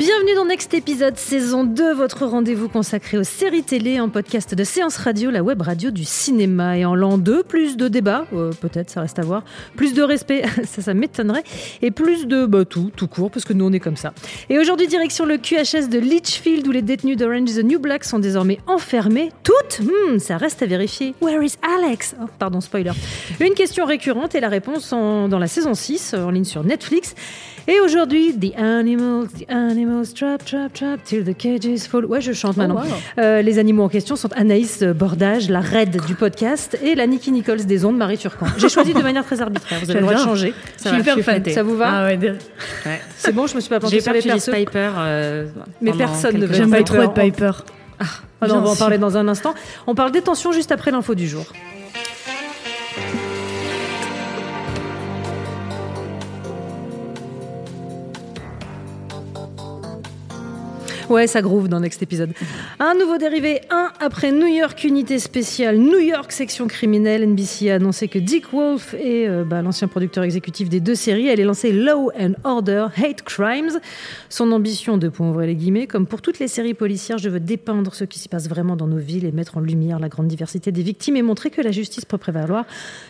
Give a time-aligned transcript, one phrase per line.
[0.00, 4.64] Bienvenue dans Next épisode saison 2, votre rendez-vous consacré aux séries télé en podcast de
[4.64, 6.78] Séance Radio, la web radio du cinéma.
[6.78, 9.42] Et en l'an 2, plus de débats, euh, peut-être, ça reste à voir,
[9.76, 11.42] plus de respect, ça, ça m'étonnerait,
[11.82, 14.14] et plus de bah, tout, tout court, parce que nous on est comme ça.
[14.48, 18.18] Et aujourd'hui, direction le QHS de Litchfield, où les détenus d'Orange the New Black sont
[18.18, 19.30] désormais enfermés.
[19.42, 19.80] Toutes?
[19.86, 21.14] Hmm, Ça reste à vérifier.
[21.20, 22.14] Where is Alex?
[22.22, 22.92] Oh, Pardon, spoiler.
[23.38, 27.14] Une question récurrente et la réponse en- dans la saison 6, en ligne sur Netflix.
[27.68, 32.04] Et aujourd'hui, The Animals, The Animals, Trap, Trap, Trap, Till the Cages Fall.
[32.04, 32.82] Ouais, je chante maintenant.
[33.18, 37.32] Euh, les animaux en question sont Anaïs Bordage, la raide du podcast, et la Nikki
[37.32, 38.46] Nichols des ondes, Marie Turcan.
[38.56, 40.54] J'ai choisi de manière très arbitraire, vous avez le droit de changer.
[40.76, 41.52] Ça va, je suis flattée.
[41.52, 42.34] Ça vous va Ah ouais, de-
[43.16, 44.50] C'est bon, je me suis pas plantée J'ai sur peur les persos.
[44.54, 44.90] Piper.
[44.98, 45.46] euh,
[45.80, 46.54] Mais personne ne veut.
[46.54, 47.50] J'aime J'aime pas trop de Piper.
[48.42, 49.52] Ah non, on va en parler dans un instant.
[49.86, 51.44] On parle détention juste après l'info du jour.
[61.10, 62.30] Ouais, ça groove dans Next épisode.
[62.78, 67.28] Un nouveau dérivé, un après New York Unité Spéciale, New York Section Criminelle.
[67.28, 71.26] NBC a annoncé que Dick Wolf est euh, bah, l'ancien producteur exécutif des deux séries.
[71.26, 73.80] Elle est lancée Law and Order, Hate Crimes.
[74.28, 77.92] Son ambition, de pour les guillemets, comme pour toutes les séries policières, je veux dépeindre
[77.92, 80.70] ce qui s'y passe vraiment dans nos villes et mettre en lumière la grande diversité
[80.70, 82.66] des victimes et montrer que la justice peut prévaloir.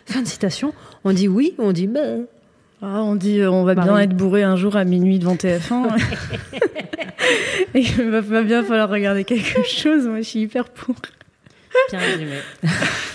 [0.06, 0.72] Fin de citation.
[1.04, 2.00] On dit oui ou on dit bah.
[2.82, 4.04] Ah, on dit euh, on va bien Marie.
[4.04, 5.88] être bourré un jour à minuit devant TF1.
[7.74, 10.06] Et il va bien falloir regarder quelque chose.
[10.06, 10.94] Moi, je suis hyper pour.
[11.90, 12.36] Bien résumé.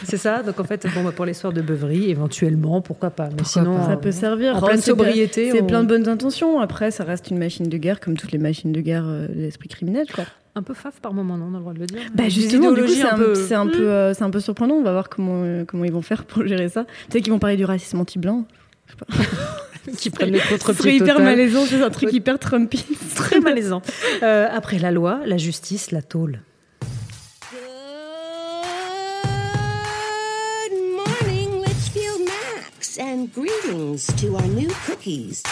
[0.03, 0.41] C'est ça.
[0.43, 3.29] Donc en fait, bon, bah, pour les soirs de beuverie, éventuellement, pourquoi pas.
[3.35, 4.55] Mais sinon, Ça euh, peut servir.
[4.55, 6.59] en Oh, pleine bien- sobriété, C'est on- plein de bonnes intentions.
[6.61, 9.33] Après, ça reste une machine de guerre comme toutes les machines de guerre euh, de
[9.41, 10.23] l'esprit criminel, quoi.
[10.55, 11.99] un peu faf par moment, non On a le droit de le dire.
[12.13, 14.75] Bah justement, du coup, idéologies c'est un, peu- c'est un peu, euh, un peu surprenant.
[14.75, 16.85] On va voir comment, euh, comment ils vont faire pour gérer ça.
[17.09, 18.45] Peut-être qu'ils vont parler du racisme anti-blanc.
[19.97, 21.23] qui prennent les contre-pieds hyper total.
[21.23, 22.85] malaisant, c'est un truc hyper Trumpiste.
[23.15, 23.81] Très malaisant.
[24.23, 26.39] Euh, après la loi, la justice, la tôle.
[30.69, 35.43] Good morning, Litchfield Max, and greetings to our new cookies.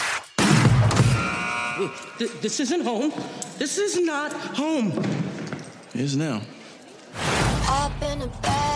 [2.17, 3.11] Th- this isn't home.
[3.59, 4.91] This is not home.
[5.95, 6.41] Is now.
[7.69, 8.72] I've been a bad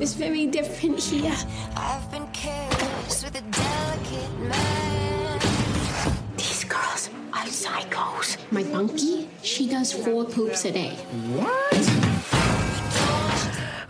[0.00, 1.30] It's very different here.
[1.76, 5.38] I've been careless with a delicate man.
[6.38, 8.38] These girls are psychos.
[8.50, 10.92] My bunkie, she does four poops a day.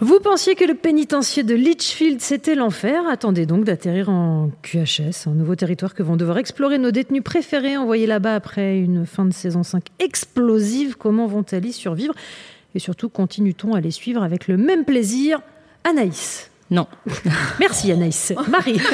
[0.01, 5.35] Vous pensiez que le pénitencier de Litchfield, c'était l'enfer Attendez donc d'atterrir en QHS, un
[5.35, 9.33] nouveau territoire que vont devoir explorer nos détenus préférés, envoyés là-bas après une fin de
[9.33, 10.97] saison 5 explosive.
[10.97, 12.15] Comment vont-elles y survivre?
[12.75, 15.41] Et surtout, continue-t-on à les suivre avec le même plaisir?
[15.85, 16.51] Anaïs.
[16.71, 16.87] Non.
[17.61, 18.33] Merci Anaïs.
[18.49, 18.81] Marie.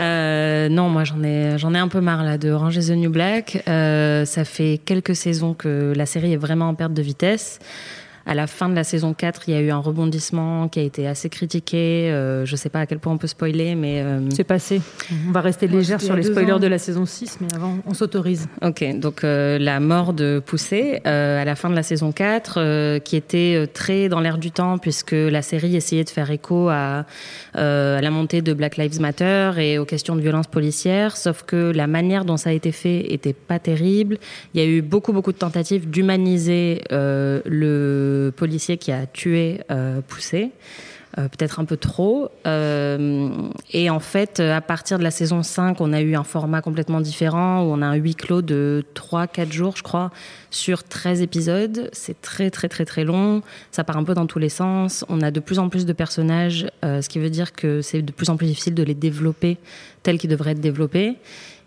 [0.00, 2.96] Euh, non, moi j'en ai, j'en ai un peu marre là de Orange is the
[2.96, 3.62] New Black.
[3.68, 7.60] Euh, ça fait quelques saisons que la série est vraiment en perte de vitesse.
[8.26, 10.82] À la fin de la saison 4, il y a eu un rebondissement qui a
[10.82, 12.10] été assez critiqué.
[12.10, 14.80] Euh, je sais pas à quel point on peut spoiler, mais euh, C'est passé.
[15.28, 16.58] On va rester légère sur les spoilers ans.
[16.58, 18.48] de la saison 6, mais avant, on s'autorise.
[18.62, 22.54] Ok, donc euh, la mort de Poussé euh, à la fin de la saison 4,
[22.56, 26.68] euh, qui était très dans l'air du temps, puisque la série essayait de faire écho
[26.70, 27.04] à,
[27.56, 31.42] euh, à la montée de Black Lives Matter et aux questions de violence policière, sauf
[31.42, 34.18] que la manière dont ça a été fait était pas terrible.
[34.54, 37.40] Il y a eu beaucoup, beaucoup de tentatives d'humaniser euh,
[38.36, 40.52] policier qui a tué euh, Poussé.
[41.16, 42.28] Euh, peut-être un peu trop.
[42.44, 43.30] Euh,
[43.72, 47.00] et en fait, à partir de la saison 5, on a eu un format complètement
[47.00, 50.10] différent où on a un huis clos de 3-4 jours, je crois,
[50.50, 51.88] sur 13 épisodes.
[51.92, 53.42] C'est très, très, très, très long.
[53.70, 55.04] Ça part un peu dans tous les sens.
[55.08, 58.10] On a de plus en plus de personnages, ce qui veut dire que c'est de
[58.10, 59.58] plus en plus difficile de les développer
[60.02, 61.16] tels qu'ils devraient être développés.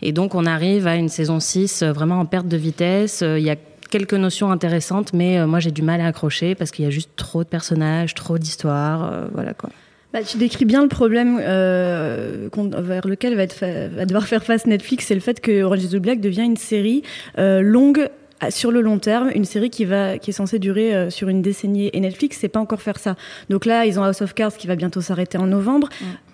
[0.00, 3.22] Et donc, on arrive à une saison 6 euh, vraiment en perte de vitesse.
[3.22, 3.56] Il y a
[3.90, 6.90] quelques notions intéressantes, mais euh, moi j'ai du mal à accrocher parce qu'il y a
[6.90, 9.70] juste trop de personnages, trop d'histoires, euh, voilà quoi.
[10.12, 13.46] Bah, tu décris bien le problème euh, vers lequel va,
[14.06, 17.02] devoir faire face Netflix, c'est le fait que Orange is the Black devient une série
[17.36, 18.08] longue
[18.50, 21.42] sur le long terme, une série qui va qui est censée durer euh, sur une
[21.42, 23.16] décennie et Netflix sait pas encore faire ça.
[23.50, 25.88] Donc là, ils ont House of Cards qui va bientôt s'arrêter en novembre.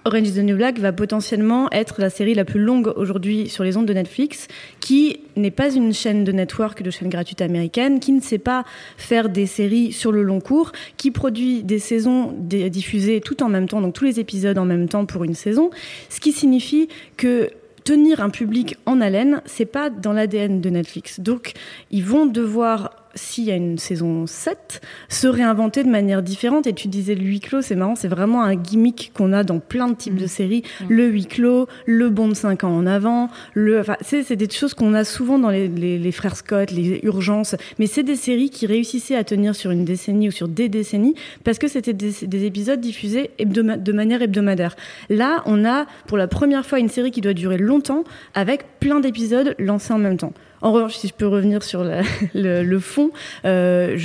[0.06, 3.64] Orange is the New Black va potentiellement être la série la plus longue aujourd'hui sur
[3.64, 4.48] les ondes de Netflix,
[4.80, 8.64] qui n'est pas une chaîne de network, de chaîne gratuite américaine, qui ne sait pas
[8.98, 13.66] faire des séries sur le long cours, qui produit des saisons diffusées tout en même
[13.66, 15.70] temps, donc tous les épisodes en même temps pour une saison,
[16.10, 17.48] ce qui signifie que
[17.84, 21.20] tenir un public en haleine, c'est pas dans l'ADN de Netflix.
[21.20, 21.52] Donc,
[21.90, 26.66] ils vont devoir s'il y a une saison 7, se réinventer de manière différente.
[26.66, 29.58] Et tu disais le huis clos, c'est marrant, c'est vraiment un gimmick qu'on a dans
[29.58, 30.62] plein de types de séries.
[30.88, 34.74] Le huis clos, le bond de 5 ans en avant, le, enfin, c'est, des choses
[34.74, 37.56] qu'on a souvent dans les, les, les frères Scott, les urgences.
[37.78, 41.14] Mais c'est des séries qui réussissaient à tenir sur une décennie ou sur des décennies
[41.44, 44.76] parce que c'était des, des épisodes diffusés de manière hebdomadaire.
[45.08, 49.00] Là, on a pour la première fois une série qui doit durer longtemps avec plein
[49.00, 50.32] d'épisodes lancés en même temps.
[50.64, 52.00] En revanche, si je peux revenir sur la-
[52.34, 53.10] le, le fond,
[53.44, 53.96] euh,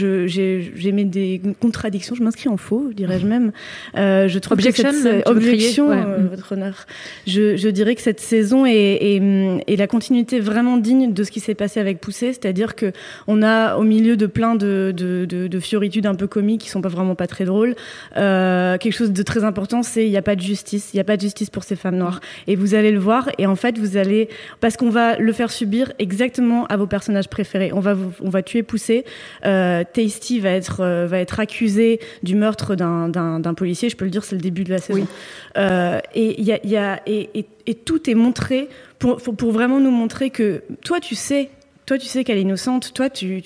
[0.91, 2.15] mis des contradictions.
[2.15, 3.51] Je m'inscris en faux, dirais-je même.
[3.97, 5.97] Euh, je trouve Objection, que cette, même, crier objection, Ouais.
[5.97, 6.27] euh, Mm.
[6.27, 6.85] votre honneur.
[7.27, 9.21] Je, je dirais que cette saison est, est,
[9.67, 12.91] est la continuité vraiment digne de ce qui s'est passé avec Poussé, c'est-à-dire que
[13.27, 16.69] on a au milieu de plein de, de, de, de fioritudes un peu comiques qui
[16.69, 17.75] sont pas vraiment pas très drôles,
[18.17, 21.01] euh, quelque chose de très important, c'est il n'y a pas de justice, il n'y
[21.01, 22.19] a pas de justice pour ces femmes noires.
[22.47, 24.27] Et vous allez le voir, et en fait vous allez,
[24.59, 27.71] parce qu'on va le faire subir exactement à vos personnages préférés.
[27.73, 29.05] On va vous, on va tuer Poussé.
[29.45, 33.89] Euh, Tasty va être euh, va être accusé du meurtre d'un policier.
[33.89, 35.07] Je peux le dire, c'est le début de la saison.
[35.57, 38.69] Euh, et y a, y a et, et, et tout est montré
[38.99, 41.49] pour, pour pour vraiment nous montrer que toi tu sais.
[41.89, 42.93] Toi, tu sais qu'elle est innocente.
[42.93, 43.41] Toi, tu,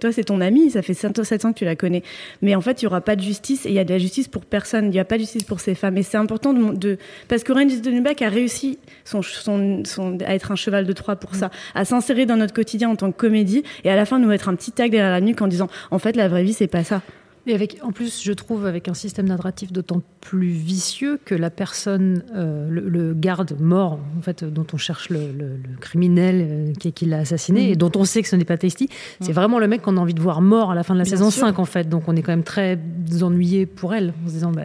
[0.00, 0.72] toi, c'est ton amie.
[0.72, 2.02] Ça fait 7 ans que tu la connais.
[2.42, 3.98] Mais en fait, il y aura pas de justice et il y a de la
[3.98, 4.86] justice pour personne.
[4.86, 5.96] Il n'y a pas de justice pour ces femmes.
[5.96, 6.98] Et c'est important de,
[7.28, 8.80] parce que Orange is the New Black a réussi
[9.14, 13.12] à être un cheval de Troie pour ça, à s'insérer dans notre quotidien en tant
[13.12, 15.46] que comédie et à la fin nous mettre un petit tag derrière la nuque en
[15.46, 17.02] disant en fait la vraie vie c'est pas ça.
[17.48, 21.48] Et avec, en plus, je trouve avec un système narratif d'autant plus vicieux que la
[21.50, 26.46] personne, euh, le, le garde mort, en fait, dont on cherche le, le- le criminel
[26.50, 27.72] euh, qui, qui l'a assassiné Mhm.
[27.72, 28.88] et dont on sait que ce n'est pas Tasty,
[29.20, 31.04] c'est vraiment le mec qu'on a envie de voir mort à la fin de la
[31.04, 31.46] Bien saison sûr.
[31.46, 31.88] 5, en fait.
[31.88, 32.76] Donc on est quand même très
[33.22, 34.62] ennuyé pour elle, en se disant, bah,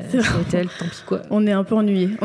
[0.50, 1.22] C'est elle, tant pis quoi.
[1.30, 2.10] On est un peu ennuyé.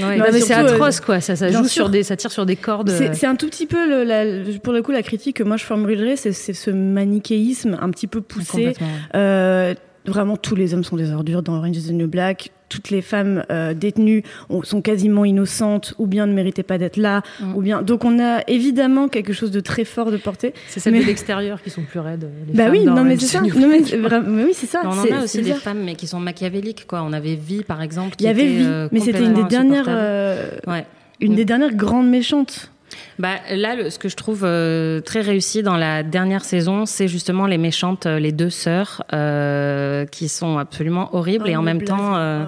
[0.00, 1.20] Non, mais c'est euh, atroce, quoi.
[1.20, 2.90] Ça, ça joue sur des, ça tire sur des cordes.
[2.90, 5.42] euh, C'est c'est un tout petit peu, le, la- pour le coup, la critique que
[5.42, 8.46] moi je formulerais, c'est ce manichéisme un petit peu poussé.
[8.50, 8.86] Complètement.
[9.14, 9.74] Euh,
[10.06, 12.50] vraiment, tous les hommes sont des ordures dans Orange is the New Black.
[12.74, 16.96] Toutes les femmes euh, détenues ont- sont quasiment innocentes, ou bien ne méritaient pas d'être
[16.96, 17.54] là, Mm.
[17.54, 17.82] ou bien.
[17.82, 20.54] Donc on a évidemment quelque chose de très fort de portée.
[20.66, 22.28] C'est celles Mais- de l'extérieur qui sont plus raides.
[22.48, 23.40] les Bah femmes oui, non mais c'est ça.
[23.42, 24.80] Non, mais, oui, c'est ça.
[24.84, 27.02] On en a aussi des femmes, mais qui sont machiavéliques, quoi.
[27.02, 28.16] On avait vie, par exemple.
[28.18, 30.84] Il y avait était, Vie, euh, mais c'était une des dernières, euh, Ouais.
[31.20, 32.72] une des dernières grandes méchantes.
[33.18, 37.08] Bah, là, le- ce que je trouve euh, très réussi dans la dernière saison, c'est
[37.08, 41.78] justement les méchantes, euh, les deux sœurs, euh, qui sont absolument horribles et en même
[41.82, 42.44] temps euh,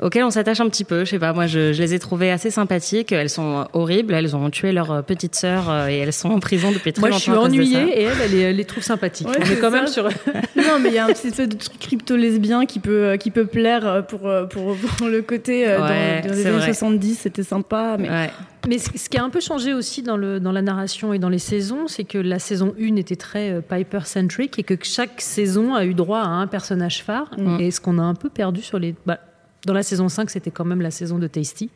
[0.00, 1.04] auxquelles on s'attache un petit peu.
[1.04, 3.12] Je sais pas, moi, je, je les ai trouvées assez sympathiques.
[3.12, 4.14] Elles sont horribles.
[4.14, 7.00] Elles ont tué leur euh, petite sœur euh, et elles sont en prison depuis très
[7.00, 7.18] Moi, longtemps.
[7.18, 9.28] je suis ennuyée et elle, elle, les trouve sympathiques.
[9.28, 9.76] Ouais, on est c'est quand ça.
[9.76, 10.04] même sur.
[10.56, 13.30] non, mais il y a un petit peu de truc crypto-lesbien qui peut, euh, qui
[13.30, 15.76] peut plaire pour, pour, pour le côté Ouais,
[16.22, 16.66] dans, dans les c'est années vrai.
[16.74, 17.96] 70, c'était sympa.
[17.98, 18.30] Mais Ouais.
[18.66, 21.30] Mais ce qui a un peu changé aussi dans, le, dans la narration et dans
[21.30, 25.74] les saisons, c'est que la saison 1 était très euh, Piper-centric et que chaque saison
[25.74, 27.30] a eu droit à un personnage phare.
[27.38, 27.60] Mm.
[27.60, 28.94] Et ce qu'on a un peu perdu sur les.
[29.06, 29.18] bah,
[29.66, 31.70] dans la saison 5, c'était quand même la saison de Tasty.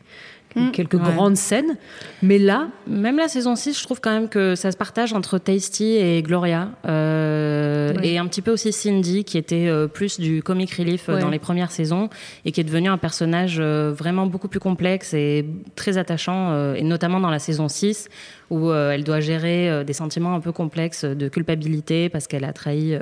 [0.55, 0.71] Mm.
[0.73, 1.01] Quelques Ouais.
[1.15, 1.79] grandes scènes.
[2.23, 5.39] Mais là, Même la saison 6, je trouve quand même que ça se partage entre
[5.39, 6.69] Tasty et Gloria.
[6.87, 7.95] Euh.
[8.03, 11.21] Et un petit peu aussi Cindy, qui était euh, plus du comic relief euh, Ouais.
[11.23, 12.11] dans les premières saisons
[12.45, 17.19] et qui est devenu un personnage vraiment beaucoup plus complexe et très attachant, et notamment
[17.19, 18.09] dans la saison 6,
[18.51, 22.99] où elle doit gérer des sentiments un peu complexes de culpabilité parce qu'elle a trahi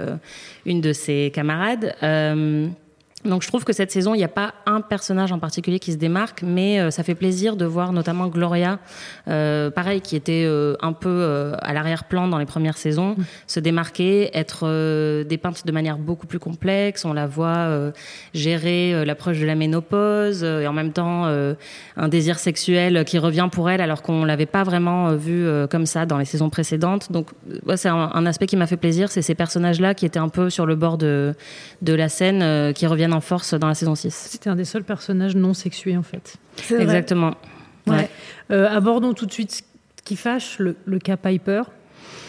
[0.67, 1.95] une de ses camarades.
[3.25, 5.93] Donc je trouve que cette saison, il n'y a pas un personnage en particulier qui
[5.93, 8.79] se démarque, mais euh, ça fait plaisir de voir notamment Gloria,
[9.29, 14.31] euh, pareil, qui était euh, un peu à l'arrière-plan dans les premières saisons, se démarquer,
[14.33, 17.05] être dépeinte de manière beaucoup plus complexe.
[17.05, 17.93] On la voit
[18.33, 21.27] gérer l'approche de la ménopause et en même temps
[21.97, 26.07] un désir sexuel qui revient pour elle alors qu'on l'avait pas vraiment vu comme ça
[26.07, 27.13] dans les saisons précédentes.
[27.13, 27.29] Donc
[27.67, 30.29] ouais, c'est un, un aspect qui m'a fait plaisir, c'est ces personnages-là qui étaient un
[30.29, 31.35] peu sur le bord de,
[31.83, 34.13] de la scène qui reviennent en force dans la saison 6.
[34.15, 36.37] c'était un des seuls personnages non sexués, en fait.
[36.79, 37.35] Exactement.
[37.87, 38.09] Ouais.
[38.51, 39.63] Euh, abordons tout de suite ce
[40.05, 41.63] qui fâche, le, le cas Piper.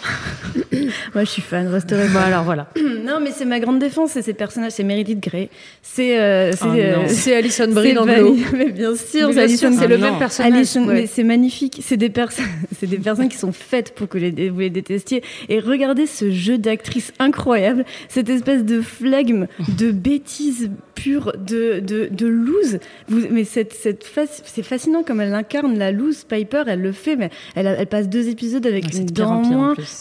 [1.14, 2.68] Moi, je suis fan, resterai Bon, alors voilà.
[3.06, 5.50] Non, mais c'est ma grande défense, c'est ces personnages, c'est Meredith Grey,
[5.82, 8.36] c'est euh, c'est Oh, euh, Alison Brie dans Glow.
[8.54, 10.20] Mais bien sûr, Mais c'est Alison le même non.
[10.20, 10.54] personnage.
[10.54, 10.94] Alison, ouais.
[10.94, 11.80] mais c'est magnifique.
[11.84, 12.46] C'est des personnes,
[12.80, 15.24] c'est des personnes qui sont faites pour que les, vous les détestiez.
[15.50, 19.48] Et regardez ce jeu d'actrice incroyable, cette espèce de flegme,
[19.78, 22.80] de bêtise pure, de de, de loose.
[23.08, 26.24] Vous, mais cette cette face, c'est fascinant comme elle incarne la loose.
[26.24, 29.42] Piper, elle le fait, mais elle, elle passe deux épisodes avec Ouais, une dent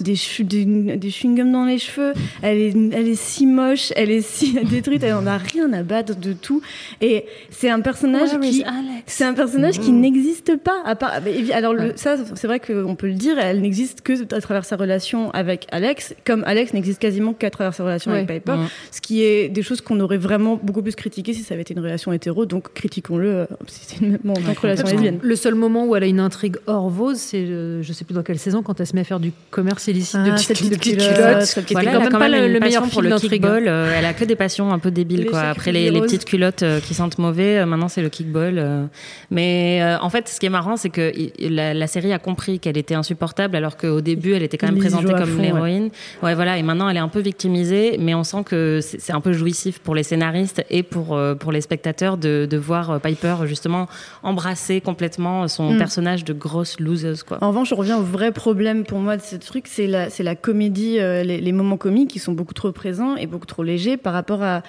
[0.00, 0.14] des
[0.44, 2.12] des, des chewing-gums dans les cheveux.
[2.42, 5.82] Elle est elle est si moche, elle est si détruite, elle en a rien à
[5.82, 6.62] battre de tout.
[7.00, 8.64] Et c'est un personnage qui
[9.06, 10.82] c'est un personnage qui n'existe pas.
[10.84, 11.12] À part,
[11.52, 14.76] alors le, ça, c'est vrai qu'on peut le dire, elle n'existe que à travers sa
[14.76, 18.28] relation avec Alex, comme Alex n'existe quasiment qu'à travers sa relation avec.
[18.28, 18.66] Piper, Mm.
[18.90, 21.74] ce qui est des choses qu'on aurait vraiment beaucoup plus critiquées si ça avait été
[21.74, 22.46] une relation hétéro.
[22.46, 25.18] Donc critiquons-le euh, si c'est une bon, en tant que relation Parce que lesbienne.
[25.22, 28.14] Le seul moment où elle a une intrigue hors Vose, c'est euh, je sais plus
[28.14, 30.56] dans quelle saison quand elle se met à faire du commerce illicite de Ah, petites,
[30.56, 33.16] cette de culottes, cette qui petite- était Voilà, quand même pas le, meilleur pour le
[33.18, 33.66] kickball.
[33.68, 35.40] euh, elle a que des passions un peu débiles, quoi.
[35.40, 38.88] Après les, petites culottes euh, qui sentent mauvais, euh, maintenant c'est le kickball.
[39.30, 42.78] Mais en fait, ce qui est marrant, c'est que la, la série a compris qu'elle
[42.78, 45.90] était insupportable, alors qu'au début, elle était quand même Ils présentée comme fond, l'héroïne.
[46.22, 46.34] Ouais.
[46.34, 46.58] voilà.
[46.58, 49.32] Et maintenant, elle est un peu victimisée, mais on sent que c'est c'est un peu
[49.32, 53.88] jouissif pour les scénaristes et pour pour les spectateurs de, de voir Piper justement
[54.22, 55.78] embrasser complètement son Mm.
[55.78, 57.38] personnage de grosse loseuse, quoi.
[57.40, 60.98] En revanche, je reviens au vrai problème pour moi de ce truc, c'est la, comédie,
[60.98, 64.12] euh, les, les moments comiques qui sont beaucoup trop présents et beaucoup trop légers par
[64.12, 64.62] rapport à,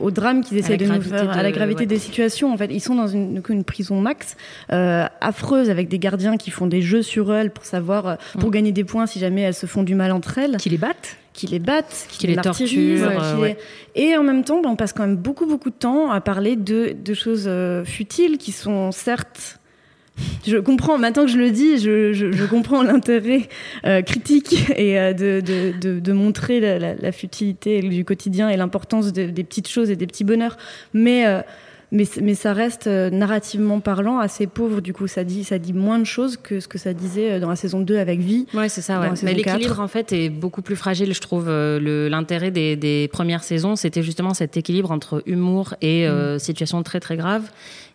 [0.00, 1.86] au drame qu'ils essaient de nous faire, à la gravité ouais.
[1.86, 2.52] des situations.
[2.52, 4.36] En fait, ils sont dans une, prison max
[4.72, 8.50] euh, affreuse avec des gardiens qui font des jeux sur elles pour savoir, euh, pour
[8.50, 11.16] gagner des points si jamais elles se font du mal entre elles Qui les battent
[11.38, 13.56] qui les battent, qui, Qui les torturent, qui euh, les- ouais.
[13.94, 16.56] Et en même temps, ben, on passe quand même beaucoup, beaucoup de temps à parler
[16.56, 19.57] de, de choses euh, futiles qui sont certes.
[20.46, 23.48] Je comprends, maintenant que je le dis, je, comprends l'intérêt
[23.84, 29.44] euh, critique et euh, de, montrer la, la, futilité du quotidien et l'importance de- des
[29.44, 30.56] petites choses et des petits bonheurs.
[30.94, 31.42] Mais, euh,
[31.90, 34.80] mais, mais ça reste euh, narrativement parlant assez pauvre.
[34.80, 37.40] Du coup, ça dit, ça dit moins de choses que ce que ça disait euh,
[37.40, 38.46] dans la saison 2 avec Vie.
[38.54, 39.00] Ouais, c'est ça.
[39.00, 39.10] Ouais.
[39.22, 39.80] Mais l'équilibre 4.
[39.80, 41.46] en fait est beaucoup plus fragile, je trouve.
[41.48, 46.82] Euh, L'intérêt des, des premières saisons, c'était justement cet équilibre entre humour et euh, situation
[46.82, 47.42] très très grave.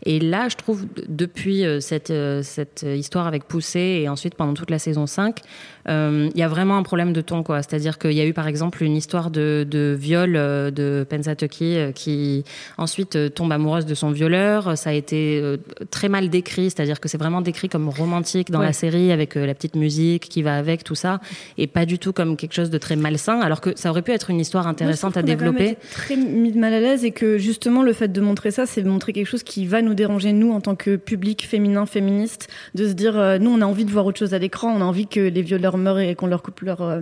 [0.06, 4.70] Et là, je trouve depuis euh, cette cette histoire avec Poussé et ensuite pendant toute
[4.70, 5.40] la saison 5,
[5.88, 7.62] euh, il y a vraiment un problème de ton quoi.
[7.62, 12.44] C'est-à-dire qu'il y a eu par exemple une histoire de, de viol de Pensatucky qui
[12.78, 14.78] ensuite tombe amoureuse de son violeur.
[14.78, 15.58] Ça a été euh,
[15.92, 18.66] très mal décrit, c'est-à-dire que c'est vraiment décrit comme romantique dans Ouais.
[18.68, 21.20] la série avec euh, la petite musique qui va avec tout ça
[21.58, 24.12] et pas du tout comme quelque chose de très malsain alors que ça aurait pu
[24.12, 25.63] être une histoire intéressante Moi, à qu'on a développer.
[25.70, 28.66] été très mis de mal à l'aise et que justement le fait de montrer ça,
[28.66, 32.48] c'est montrer quelque chose qui va nous déranger nous en tant que public féminin féministe,
[32.75, 34.82] de se dire euh, nous on a envie de voir autre chose à l'écran, on
[34.82, 37.02] a envie que les violeurs meurent et qu'on leur coupe leurs euh,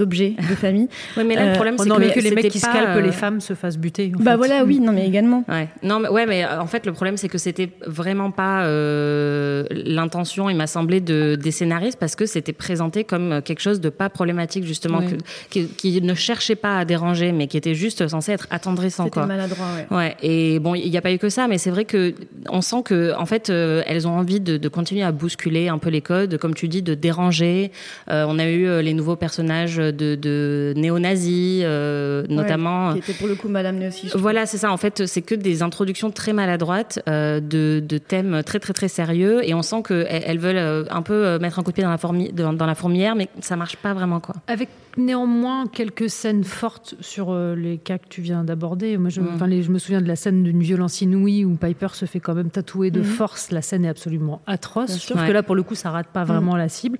[0.00, 0.88] objets de famille.
[1.16, 3.12] Ouais, mais là Euh, le problème On c'est que, les mecs qui scalpent euh, les
[3.12, 4.12] femmes se fassent buter.
[4.14, 4.36] en bah fait.
[4.36, 5.44] voilà, oui, non mais également.
[5.48, 5.68] Ouais.
[5.82, 9.64] Non, mais ouais, mais euh, en fait, le problème, c'est que c'était vraiment pas euh,
[9.70, 13.88] l'intention, il m'a semblé, de, des scénaristes, parce que c'était présenté comme quelque chose de
[13.88, 15.16] pas problématique, justement, que,
[15.50, 19.26] qui, qui ne cherchait pas à déranger, mais qui était juste censé être attendrissant, C'était
[19.26, 19.96] maladroit, ouais.
[19.96, 22.14] Ouais, et bon, il n'y a pas eu que ça, mais c'est vrai que
[22.48, 25.78] on sent que, en fait, euh, elles ont envie de, de continuer à bousculer un
[25.78, 27.70] peu les codes, comme tu dis, de déranger.
[28.10, 32.92] Euh, on a eu euh, les nouveaux personnages de, de néo-nazis, euh, notamment.
[32.92, 34.06] Qui était pour le coup Madame Né aussi.
[34.06, 34.22] je trouve.
[34.22, 34.70] Voilà, c'est ça.
[34.72, 38.88] En fait, c'est que des introductions très maladroites euh, de, de thèmes très très très
[38.88, 41.84] sérieux, et on sent qu'elles elles veulent euh, un peu mettre un coup de pied
[41.84, 44.34] dans la, fourmi- dans, dans la fourmilière, mais ça marche pas vraiment, quoi.
[44.46, 48.96] Avec néanmoins quelques scènes fortes sur les cas que tu viens d'aborder.
[48.96, 49.44] Moi, je, Mm.
[49.46, 52.34] les- je me souviens de la scène d'une violence inouïe où Piper se fait quand
[52.34, 53.04] même tatouer de Mhm.
[53.06, 53.50] force.
[53.50, 54.92] La scène est absolument atroce.
[54.94, 55.10] Je sûr.
[55.10, 55.28] trouve Ouais.
[55.28, 56.98] que là, pour le coup, ça rate pas vraiment la cible.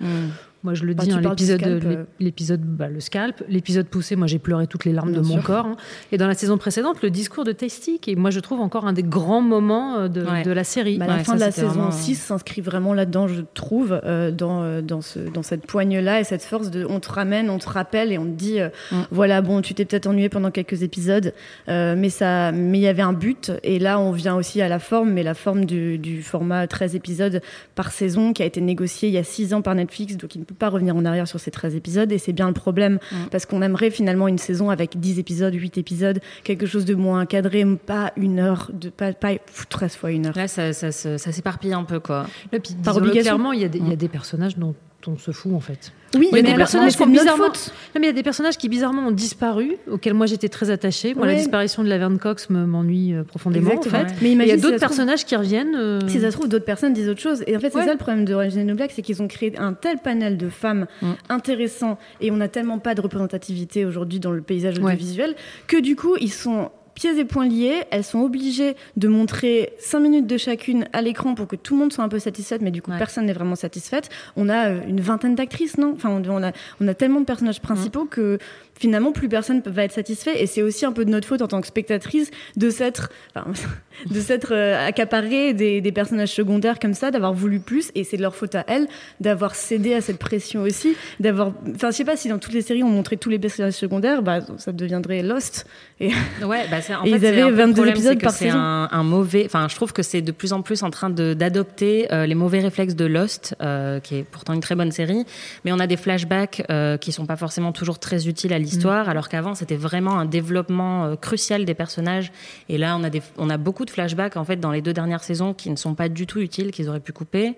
[0.65, 2.05] Moi, je le Bah, dis, hein, l'épisode, euh.
[2.19, 4.17] l'épisode, bah, le scalp, l'épisode poussé.
[4.17, 5.67] Moi, j'ai pleuré toutes les larmes Bien de mon corps.
[5.67, 5.77] hein.
[6.11, 8.87] Et dans la saison précédente, le discours de Tasty, qui est, moi, je trouve encore
[8.87, 10.43] un des grands moments euh, de, Ouais.
[10.43, 10.97] de la série.
[10.97, 13.43] Bah, la Ouais, fin ça, de la saison vraiment, euh, 6 s'inscrit vraiment là-dedans, je
[13.53, 17.51] trouve, euh, dans, dans, ce, dans cette poigne-là et cette force de on te ramène,
[17.51, 18.97] on te rappelle et on te dit euh, Mm.
[19.11, 21.35] voilà, bon, tu t'es peut-être ennuyé pendant quelques épisodes,
[21.69, 23.53] mais ça, mais il y avait un but.
[23.63, 26.95] Et là, on vient aussi à la forme, mais la forme du, du format 13
[26.95, 27.43] épisodes
[27.75, 30.39] par saison qui a été négocié il y a 6 ans par Netflix, donc il
[30.41, 32.11] ne peut pas revenir en arrière sur ces 13 épisodes.
[32.13, 33.17] Et c'est bien le problème, Mm.
[33.31, 37.23] parce qu'on aimerait finalement une saison avec 10 épisodes, 8 épisodes, quelque chose de moins
[37.23, 40.37] encadré, pas une heure, de, pas, pas pff, 13 fois une heure.
[40.37, 42.27] Là, ça, ça, s'éparpille un peu, quoi.
[42.53, 43.23] Et puis, Par obligation.
[43.23, 43.97] clairement, il y, a des, il y a Mm.
[43.97, 44.75] des personnages dont
[45.09, 45.93] on se fout en fait.
[46.17, 47.45] Oui, Il y a des personnages mais qui bizarrement.
[47.49, 47.51] Non,
[47.97, 51.13] mais il y a des personnages qui bizarrement ont disparu, auxquels moi j'étais très attachée.
[51.15, 54.03] Moi, la disparition de Laverne Cox me- m'ennuie euh, profondément Exactement.
[54.05, 54.15] en fait.
[54.23, 55.75] Mais il y a si d'autres trouve- personnages qui reviennent.
[55.75, 57.43] euh, Si ça se trouve, d'autres personnes disent autre chose.
[57.49, 57.85] Et en fait, c'est Ouais.
[57.85, 60.87] ça le problème de New Black, c'est qu'ils ont créé un tel panel de femmes
[61.03, 61.07] Mm.
[61.31, 64.93] intéressants et on n'a tellement pas de représentativité aujourd'hui dans le paysage Ouais.
[64.95, 65.35] audiovisuel
[65.67, 70.01] que du coup, ils sont pieds et poings liés, elles sont obligées de montrer 5
[70.01, 72.71] minutes de chacune à l'écran pour que tout le monde soit un peu satisfaite, mais
[72.71, 72.99] du coup Ouais.
[72.99, 74.09] personne n'est vraiment satisfaite.
[74.37, 75.93] On a euh, une vingtaine d'actrices, non?
[75.97, 78.39] Enfin, on, on a, on a tellement de personnages principaux que
[78.79, 81.49] finalement plus personne va être satisfait et c'est aussi un peu de notre faute en
[81.49, 83.53] tant que spectatrice de s'être enfin,
[84.11, 88.17] de s'être euh, accaparé des, des personnages secondaires comme ça, d'avoir voulu plus et c'est
[88.17, 88.89] de leur faute à elles
[89.21, 92.63] d'avoir cédé à cette pression aussi, d'avoir enfin je sais pas si dans toutes les
[92.63, 95.67] séries on montrait tous les personnages secondaires, bah ça deviendrait Lost
[96.01, 96.11] et
[96.45, 98.59] Ouais, bah en fait, ils avaient un peu le 22 problème, épisodes que par saison.
[98.59, 99.45] un, un mauvais.
[99.47, 102.35] Enfin, je trouve que c'est de plus en plus en train de, d'adopter euh, les
[102.35, 105.25] mauvais réflexes de Lost, euh, qui est pourtant une très bonne série.
[105.65, 106.63] Mais on a des flashbacks
[107.01, 111.05] qui sont pas forcément toujours très utiles à l'histoire, alors qu'avant c'était vraiment un développement
[111.05, 112.33] euh, crucial des personnages.
[112.69, 114.93] Et là, on a des, on a beaucoup de flashbacks en fait dans les deux
[114.93, 117.55] dernières saisons qui ne sont pas du tout utiles, qu'ils auraient pu couper.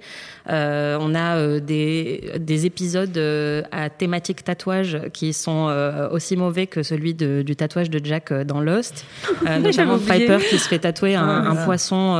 [0.50, 3.16] Euh, on a euh, des, des épisodes
[3.72, 5.72] à thématique tatouage qui sont
[6.10, 9.04] aussi mauvais que celui de- du tatouage de Jack dans Lost.
[9.60, 9.98] Notamment.
[9.98, 12.14] Piper qui se fait tatouer un, un poisson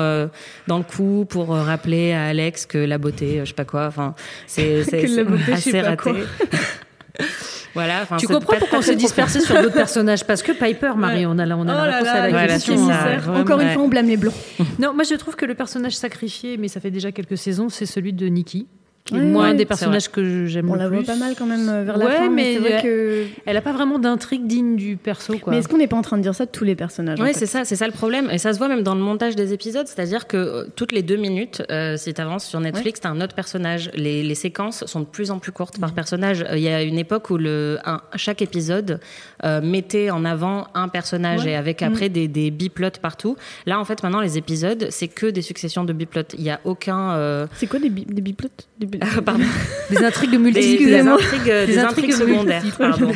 [0.66, 3.87] dans le cou pour rappeler à Alex que la beauté, je sais pas quoi.
[3.87, 4.14] Enfin,
[4.47, 4.83] c'est
[5.52, 6.11] assez raté.
[7.75, 8.06] voilà.
[8.18, 10.25] Tu comprends pourquoi on s'est dispersé sur d'autres personnages?
[10.25, 12.46] Parce que Piper, Marie, on a la, on a la Oh là réponse à la
[12.49, 12.76] question.
[12.87, 13.75] vraiment, Encore une ouais.
[13.75, 14.35] fois, on blâme les blancs.
[14.78, 17.87] Non, moi je trouve que le personnage sacrifié, mais ça fait déjà quelques saisons, c'est
[17.87, 18.66] celui de Nikki,
[19.06, 21.34] qui est Ouais, moi un ouais, des personnages que j'aime On la voit pas mal
[21.38, 23.26] quand même euh, vers la Ouais, fin, mais, mais c'est vrai euh, que.
[23.46, 25.52] Elle a pas vraiment d'intrigue digne du perso, quoi.
[25.52, 27.32] Mais est-ce qu'on n'est pas en train de dire ça de tous les personnages fait
[27.32, 28.28] c'est ça, c'est ça le problème.
[28.30, 31.02] Et ça se voit même dans le montage des épisodes, c'est-à-dire que euh, toutes les
[31.02, 33.90] deux minutes, euh, si tu avances sur Netflix, t'as un autre personnage.
[33.94, 36.42] Les, les séquences sont de plus en plus courtes par personnage.
[36.42, 39.00] Euh, Il y a une époque où le, un- chaque épisode
[39.44, 41.50] euh, mettait en avant un personnage Ouais.
[41.52, 41.88] et avec Mhm.
[41.92, 43.36] après des, des biplots partout.
[43.66, 46.22] Là, en fait, maintenant, les épisodes, c'est que des successions de biplots.
[46.36, 47.10] Il y a aucun...
[47.12, 48.48] euh, C'est quoi des, bi- des biplots
[48.78, 48.86] Des
[49.25, 49.45] pardon.
[49.91, 51.15] Des intrigues de multi Des, des Excusez-moi.
[51.15, 52.76] intrigues, Des des intrigues intrigues secondaires, multiples.
[52.91, 53.12] pardon.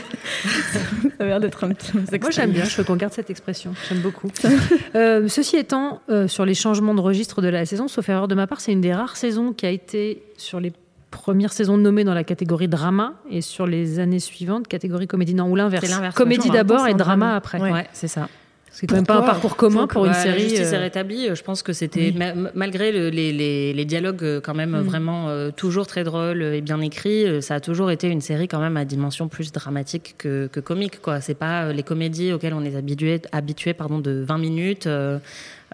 [1.19, 3.73] Ça a l'air d'être un petit Moi j'aime bien, je veux qu'on garde cette expression,
[3.89, 4.29] j'aime beaucoup.
[4.97, 8.35] Euh, ceci étant, euh, sur les changements de registre de la saison, sauf erreur de
[8.35, 10.73] ma part, c'est une des rares saisons qui a été sur les
[11.11, 15.49] premières saisons nommées dans la catégorie drama et sur les années suivantes catégorie comédie non
[15.49, 15.89] ou l'inverse.
[16.15, 17.61] Comédie d'abord et drama après.
[17.61, 17.73] Ouais.
[17.73, 18.29] Ouais, c'est ça.
[18.73, 20.43] C'est quand même pas un parcours commun pour une Ouais, série.
[20.43, 21.29] Justice euh, est rétablie.
[21.35, 24.83] Je pense que c'était ma- malgré le- les, les- les dialogues euh, quand même Mm.
[24.83, 27.27] vraiment euh, toujours très drôles et bien écrits.
[27.27, 30.61] euh, Ça a toujours été une série quand même à dimension plus dramatique que, que
[30.61, 31.03] comique.
[31.03, 34.87] Quoi, c'est pas euh, les comédies auxquelles on est habitué, habitué pardon de 20 minutes.
[34.87, 35.19] euh,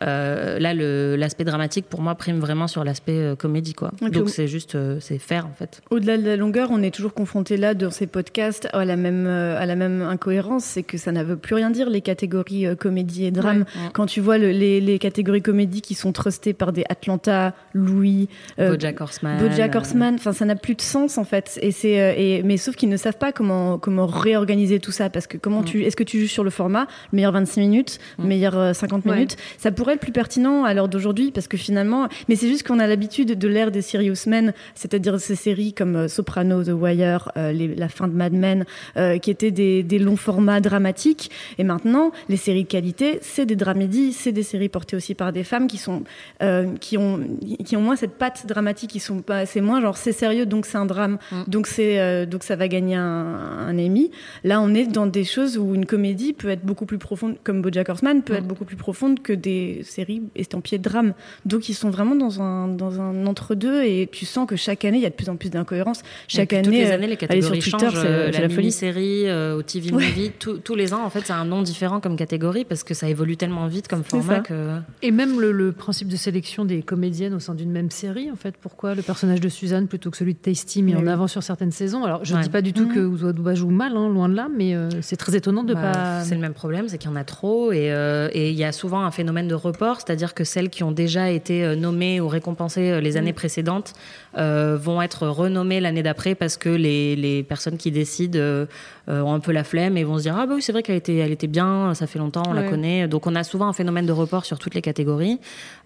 [0.02, 3.72] euh, là, l'aspect dramatique pour moi prime vraiment sur l'aspect euh, comédie.
[3.74, 3.92] Quoi.
[4.00, 5.80] Donc c'est juste euh, c'est faire en fait.
[5.90, 9.26] Au-delà de la longueur, on est toujours confronté là dans ces podcasts à la même
[9.26, 13.24] à la même incohérence, c'est que ça ne veut plus rien dire les catégories comédie
[13.24, 13.60] et drame.
[13.60, 13.90] Ouais.
[13.92, 18.28] Quand tu vois le- les, les catégories comédie qui sont trustées par des Atlanta, Louis,
[18.58, 19.38] BoJack Horseman.
[19.38, 21.58] BoJack Horseman, enfin ça n'a plus de sens en fait.
[21.62, 25.36] Et c'est mais sauf qu'ils ne savent pas comment comment réorganiser tout ça parce que
[25.38, 25.64] comment Mm.
[25.64, 28.26] tu est-ce que tu juges sur le format, le meilleur 26 minutes, Mm.
[28.26, 29.14] meilleur euh, 50 Ouais.
[29.14, 32.66] minutes, ça pourrait être plus pertinent à l'heure d'aujourd'hui parce que finalement, mais c'est juste
[32.66, 36.68] qu'on a l'habitude de l'ère des serious men, c'est-à-dire ces séries comme euh, Soprano, The
[36.72, 38.64] Wire, euh, les- la fin de Mad Men,
[38.96, 41.30] euh, qui étaient des, des longs formats dramatiques.
[41.58, 45.32] Et maintenant, les séries de qualité, c'est des dramédies, c'est des séries portées aussi par
[45.32, 46.02] des femmes qui sont
[46.42, 47.20] euh, qui ont
[47.64, 50.66] qui ont moins cette patte dramatique, qui sont pas, c'est moins genre c'est sérieux donc
[50.66, 51.42] c'est un drame, Mm.
[51.48, 53.36] donc c'est donc ça va gagner un,
[53.68, 54.10] un Emmy.
[54.44, 57.62] Là, on est dans des choses où une comédie peut être beaucoup plus profonde, comme
[57.62, 58.36] BoJack Horseman peut Mm.
[58.36, 61.14] être beaucoup plus profonde que des séries estampillées de drame.
[61.44, 64.84] Donc ils sont vraiment dans un dans un entre deux et tu sens que chaque
[64.84, 66.02] année il y a de plus en plus d'incohérences.
[66.28, 68.00] Chaque année, toutes les euh, années, les aller sur catégories Twitter, changent.
[68.00, 68.56] c'est euh, la, la folie.
[68.58, 70.04] mini-série, euh, au TV Ouais.
[70.06, 72.94] Movie, tout- tous les ans, en fait, c'est un nom différent comme catégorie parce que
[72.94, 74.78] ça évolue tellement vite comme format que.
[75.02, 78.36] Et même le, le principe de sélection des comédiennes au sein d'une même série, en
[78.36, 81.42] fait, pourquoi le personnage de Suzanne plutôt que celui de Tasty mis en avant sur
[81.42, 82.04] certaines saisons?
[82.04, 82.44] Alors, je ne Ouais.
[82.44, 82.94] dis pas du tout Mhm.
[82.94, 85.92] que Ouzouadouba joue mal, hein, loin de là, mais euh, c'est très étonnant de Bah,
[85.92, 86.24] pas.
[86.24, 88.64] C'est le même problème, c'est qu'il y en a trop et euh, et il y
[88.64, 92.20] a souvent un phénomène de report, c'est-à-dire que celles qui ont déjà été euh, nommées
[92.20, 93.94] ou récompensées euh, les années précédentes
[94.38, 98.66] euh, vont être renommées l'année d'après parce que les, les personnes qui décident euh,
[99.08, 100.96] ont un peu la flemme et vont se dire ah bah oui c'est vrai qu'elle
[100.96, 103.08] était elle était bien, ça fait longtemps, on la connaît.
[103.08, 105.38] Donc on a souvent un phénomène de report sur toutes les catégories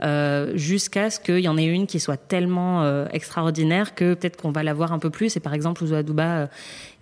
[0.03, 4.51] euh, jusqu'à ce qu'il y en ait une qui soit tellement extraordinaire que peut-être qu'on
[4.51, 5.37] va la voir un peu plus.
[5.37, 6.49] Et par exemple Ouzou Adouba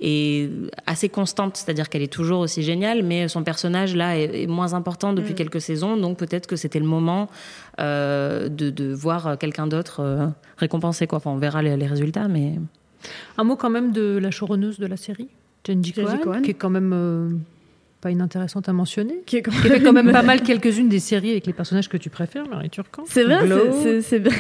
[0.00, 0.50] est
[0.86, 4.74] assez constante, c'est-à-dire qu'elle est toujours aussi géniale, mais son personnage là est, est moins
[4.74, 7.28] important depuis quelques saisons, donc peut-être que c'était le moment
[7.80, 10.26] euh, de, de voir quelqu'un d'autre euh,
[10.58, 11.06] récompensé.
[11.06, 11.16] Quoi.
[11.18, 12.54] Enfin, on verra les, les résultats, mais
[13.38, 15.28] Un mot quand même de la showrunneuse de la série,
[15.66, 16.42] Jenji Cohen, Cohen.
[16.42, 17.30] qui est quand même euh,
[18.00, 19.22] pas inintéressante à mentionner.
[19.26, 21.88] Qui est quand Qui fait quand même pas mal quelques-unes des séries avec les personnages
[21.88, 23.04] que tu préfères, Marie Turcan.
[23.06, 23.38] C'est vrai,
[24.02, 24.32] c'est- bien,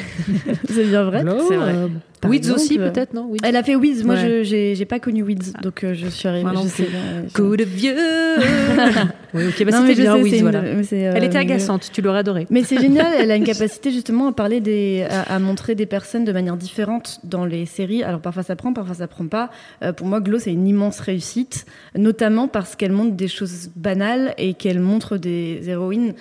[0.68, 1.22] c'est bien vrai.
[1.22, 1.74] Glow, c'est vrai.
[1.74, 1.88] euh,
[2.26, 3.26] Weeds aussi peut-être, non?
[3.30, 3.40] Weeds.
[3.44, 4.04] Elle a fait Wiz.
[4.04, 4.42] Moi, Ouais.
[4.44, 6.44] je j'ai pas connu Wiz, donc euh, je suis arrivée.
[6.50, 6.84] Moi je sais,
[7.28, 7.94] je- Coup de vieux
[9.34, 10.60] Oui, ok, bah c'était bien une- voilà.
[10.60, 10.82] euh,
[11.14, 12.46] Elle était agaçante, tu l'aurais adorée.
[12.50, 15.84] Mais c'est génial, elle a une capacité justement à parler des, à, à montrer des
[15.86, 18.02] personnes de manière différente dans les séries.
[18.02, 19.50] Alors parfois ça prend, parfois ça prend pas.
[19.82, 24.34] Euh, pour moi, Glow c'est une immense réussite, notamment parce qu'elle montre des choses banales
[24.38, 26.14] et qu'elle montre des héroïnes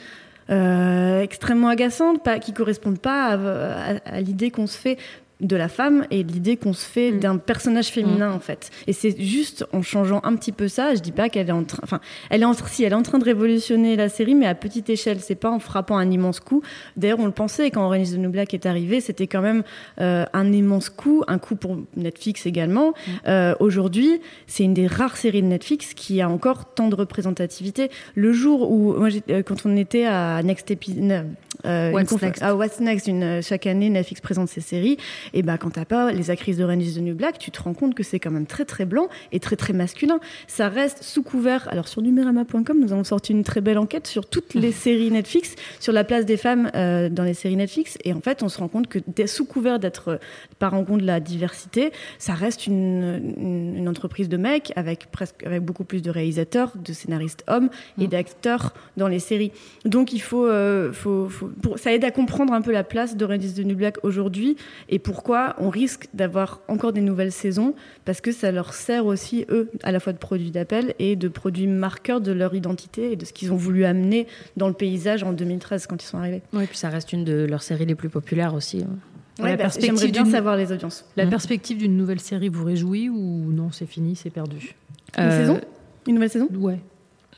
[0.49, 4.97] euh, extrêmement agaçantes, pas, qui correspondent pas à, à- à l'idée qu'on se fait
[5.41, 7.19] de la femme et l'idée qu'on se fait Mm.
[7.19, 8.71] d'un personnage féminin en fait.
[8.88, 11.63] Et c'est juste en changeant un petit peu ça, je dis pas qu'elle est en
[11.63, 14.47] train enfin elle est en si elle est en train de révolutionner la série mais
[14.47, 16.62] à petite échelle, c'est pas en frappant un immense coup.
[16.95, 19.63] D'ailleurs, on le pensait quand Orange is the New Black est arrivé, c'était quand même
[20.02, 22.93] euh, un immense coup, un coup pour Netflix également.
[23.28, 27.89] Euh, aujourd'hui, c'est une des rares séries de Netflix qui a encore tant de représentativité.
[28.15, 31.26] Le jour où moi euh, quand on était à Next Episode
[31.63, 32.43] What's Next?
[32.43, 34.97] à What's Next, une, euh, chaque année Netflix présente ses séries
[35.34, 37.62] et ben quand t'as pas les actrices de Orange is the New Black, tu te
[37.62, 40.20] rends compte que c'est quand même très très blanc et très très masculin.
[40.48, 41.68] Ça reste sous couvert.
[41.72, 45.56] Alors sur numérama.com, nous avons sorti une très belle enquête sur toutes les séries Netflix,
[45.80, 47.98] sur la place des femmes euh, dans les séries Netflix.
[48.04, 50.18] Et en fait, on se rend compte que sous couvert d'être euh,
[50.60, 55.63] parangon de la diversité, ça reste une, une, une entreprise de mecs avec presque avec
[55.63, 59.52] beaucoup plus de réalisateurs, de scénaristes hommes et d'acteurs dans les séries.
[59.86, 63.16] Donc il faut, euh, faut, faut- pour, ça aide à comprendre un peu la place
[63.18, 64.56] d'Orange is the New Black aujourd'hui
[64.90, 67.73] et pourquoi on risque d'avoir encore des nouvelles saisons
[68.06, 71.27] parce que ça leur sert aussi eux à la fois de produits d'appel et de
[71.27, 74.27] produits marqueurs de leur identité et de ce qu'ils ont voulu amener
[74.58, 76.43] dans le paysage en 2013 quand ils sont arrivés.
[76.53, 78.84] Oui, puis ça reste une de leurs séries les plus populaires aussi.
[78.84, 78.95] hein.
[79.39, 81.03] La bah, perspective J'aimerais bien d'une- savoir les audiences.
[81.15, 81.32] La Mhm.
[81.32, 84.75] perspective d'une nouvelle série vous réjouit ou non, c'est fini, c'est perdu?
[85.17, 85.62] Une Euh, saison?
[86.08, 86.47] Une nouvelle saison?
[86.53, 86.77] Ouais.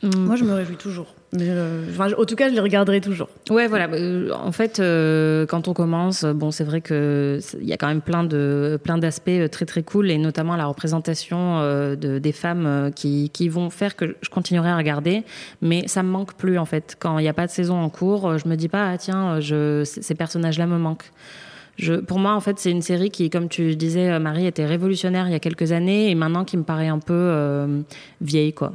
[0.03, 1.15] hum, Moi, je me réjouis toujours.
[1.37, 3.29] Euh, en tout cas, je les regarderai toujours.
[3.49, 3.87] Ouais, voilà.
[3.89, 7.87] Euh, En fait, euh, quand on commence, bon, c'est vrai que il y a quand
[7.87, 12.91] même plein de plein d'aspects très très cool et notamment la représentation de, des femmes
[12.95, 15.23] qui qui vont faire que je continuerai à regarder.
[15.61, 16.97] Mais ça me manque plus en fait.
[16.99, 19.39] Quand il n'y a pas de saison en cours, je me dis pas ah tiens,
[19.39, 21.11] je ces personnages-là me manquent.
[22.07, 25.31] Pour moi, en fait, c'est une série qui, comme tu disais, Marie, était révolutionnaire il
[25.31, 27.65] y a quelques années et maintenant qui me paraît un peu
[28.19, 28.73] vieille, quoi.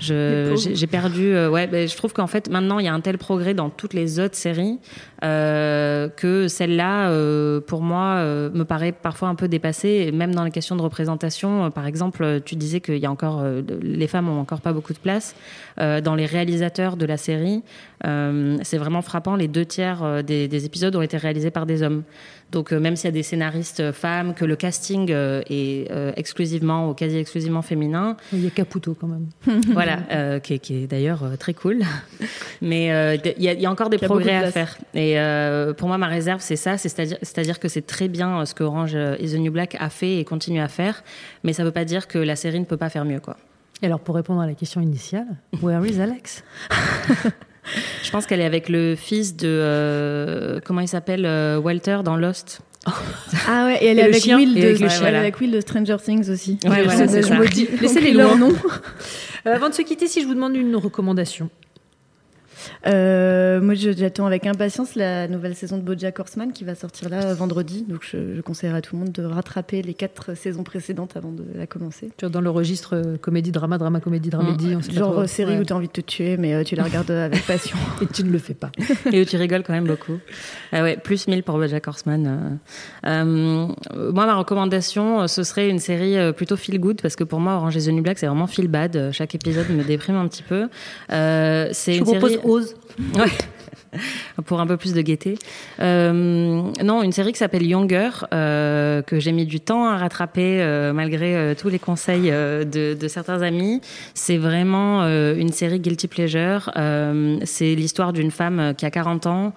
[0.00, 1.34] Je- J'ai perdu.
[1.34, 3.70] euh, ouais, ben, je trouve qu'en fait, maintenant, il y a un tel progrès dans
[3.70, 4.78] toutes les autres séries
[5.24, 10.06] euh, que celle-là, euh, pour moi, me paraît parfois un peu dépassée.
[10.08, 13.42] Et même dans les questions de représentation, par exemple, tu disais qu'il y a encore,
[13.42, 15.34] de- les femmes ont encore pas beaucoup de place
[15.78, 17.62] dans les réalisateurs de la série.
[18.04, 19.34] c'est vraiment frappant.
[19.36, 22.02] Les deux tiers des, des épisodes ont été réalisés par des hommes.
[22.50, 25.90] Donc euh, même s'il y a des scénaristes euh, femmes, que le casting euh, est
[25.90, 29.26] euh, exclusivement ou quasi exclusivement féminin, Il y a Caputo quand même.
[29.72, 31.80] voilà, euh, qui, est- qui est d'ailleurs euh, très cool.
[32.62, 34.78] Mais euh, il y, a- il y a encore des progrès de à faire.
[34.94, 38.40] Et euh, pour moi, ma réserve, c'est ça, c'est c'est-à-dire, c'est-à-dire que c'est très bien
[38.40, 41.04] euh, ce que Orange euh, is the New Black a fait et continue à faire,
[41.44, 43.36] mais ça ne veut pas dire que la série ne peut pas faire mieux, quoi.
[43.82, 45.26] Et alors, pour répondre à la question initiale,
[45.62, 46.42] where is Alex?
[48.02, 52.16] Je pense qu'elle est avec le fils de euh, comment il s'appelle euh, Walter dans
[52.16, 52.60] Lost.
[53.46, 54.36] Ah ouais, et elle est le avec chien.
[54.38, 55.18] Will Et de, avec le elle chien, est voilà.
[55.20, 56.58] avec Will de Stranger Things aussi.
[56.64, 58.48] Ouais, voilà, me dis, laissez-les leur loin.
[58.48, 58.54] nom.
[59.46, 61.48] Euh, avant de se quitter, si je vous demande une recommandation.
[62.86, 67.34] Euh, moi, j'attends avec impatience la nouvelle saison de BoJack Horseman qui va sortir là
[67.34, 67.84] vendredi.
[67.88, 71.32] Donc, je, je conseillerais à tout le monde de rattraper les quatre saisons précédentes avant
[71.32, 72.10] de la commencer.
[72.16, 74.74] Tu dans le registre euh, comédie, drama, drama, comédie, dramédie.
[74.74, 75.20] pas Genre trop.
[75.22, 75.60] euh, série Ouais.
[75.60, 77.76] où tu as envie de te tuer, mais euh, tu la regardes avec passion.
[78.02, 78.70] Et tu ne le fais pas.
[79.12, 80.18] Et où tu rigoles quand même beaucoup.
[80.72, 82.58] Ah ouais, plus 1000 pour BoJack Horseman.
[83.06, 83.08] euh.
[83.08, 83.66] Euh,
[84.12, 87.76] moi, ma recommandation, ce serait une série plutôt feel good parce que pour moi, Orange
[87.76, 89.10] is the New Black, c'est vraiment feel bad.
[89.12, 90.68] Chaque épisode me déprime un petit peu.
[91.10, 92.38] Euh, c'est une série...
[94.46, 95.38] Pour un peu plus de gaieté.
[95.80, 100.60] Euh, non, une série qui s'appelle Younger, euh, que j'ai mis du temps à rattraper
[100.60, 103.80] euh, malgré tous les conseils de, certains amis.
[104.14, 106.70] C'est vraiment une série guilty pleasure.
[107.44, 109.54] C'est l'histoire d'une femme qui a 40 ans,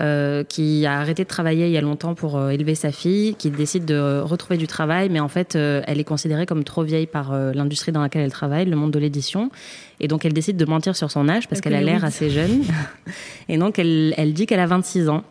[0.00, 3.34] euh, qui a arrêté de travailler il y a longtemps pour euh, élever sa fille,
[3.34, 6.82] qui décide de retrouver du travail, mais en fait, euh, elle est considérée comme trop
[6.82, 9.50] vieille par euh, l'industrie dans laquelle elle travaille, le monde de l'édition.
[10.00, 12.62] Et donc, elle décide de mentir sur son âge parce qu'elle a l'air assez jeune.
[13.48, 15.24] Et donc, elle, elle dit qu'elle a 26 ans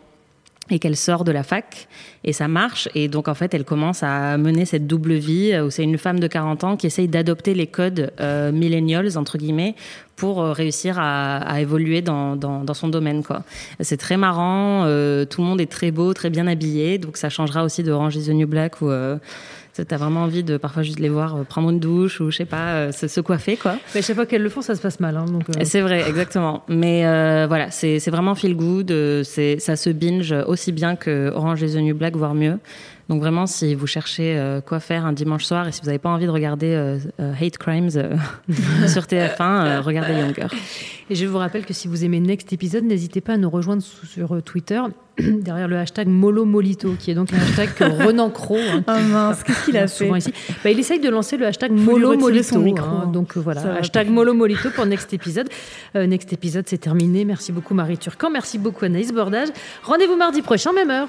[0.70, 1.88] et qu'elle sort de la fac
[2.24, 2.88] et ça marche.
[2.94, 5.98] Et donc en fait elle commence à mener cette double vie euh, où c'est une
[5.98, 9.74] femme de 40 ans qui essaye d'adopter les codes euh, millennials entre guillemets
[10.16, 13.42] pour euh, réussir à, à évoluer dans, dans, dans son domaine quoi.
[13.80, 16.98] C'est très marrant euh, tout le monde est très beau très bien habillé.
[16.98, 19.16] Donc ça changera aussi de Orange is the New Black où euh,
[19.74, 22.36] Tu as vraiment envie de parfois juste les voir euh, prendre une douche ou je
[22.36, 23.76] sais pas, euh, se, se coiffer quoi.
[23.94, 25.16] Mais chaque fois qu'elles le font, ça se passe mal.
[25.16, 26.62] hein, donc, euh, C'est vrai, exactement.
[26.68, 28.92] Mais euh, voilà, c'est c'est vraiment feel good.
[29.24, 32.58] c'est ça se binge aussi bien que Orange is the New Black, voire mieux.
[33.12, 35.98] Donc vraiment, si vous cherchez euh, quoi faire un dimanche soir et si vous n'avez
[35.98, 38.16] pas envie de regarder euh, euh, Hate Crimes euh,
[38.88, 40.46] sur TF1, euh, regardez Younger.
[41.10, 43.82] Et je vous rappelle que si vous aimez Next épisode, n'hésitez pas à nous rejoindre
[43.82, 44.80] sous- sur euh, Twitter
[45.18, 48.56] derrière le hashtag MoloMolito, qui est donc un hashtag que Renan Cro.
[48.56, 50.32] hein, Ah mince, qu'est-ce qu'il a fait souvent ici.
[50.64, 52.48] Bah, il essaye de lancer le hashtag lui Molo retirer Molito.
[52.48, 52.86] son micro.
[52.86, 53.10] hein.
[53.12, 54.12] donc voilà, hashtag pas.
[54.14, 55.50] Molo Molito pour Next épisode.
[55.96, 57.26] Euh, Next épisode, c'est terminé.
[57.26, 58.30] Merci beaucoup Marie Turcan.
[58.30, 59.48] Merci beaucoup Anaïs Bordage.
[59.82, 61.08] Rendez-vous mardi prochain, même heure.